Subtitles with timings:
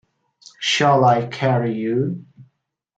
[0.59, 2.25] Shall I carry you.